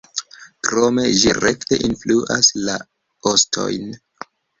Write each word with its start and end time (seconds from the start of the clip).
Krome 0.67 1.03
ĝi 1.23 1.33
rekte 1.39 1.77
influas 1.87 2.49
la 2.69 2.79
ostojn. 3.33 3.93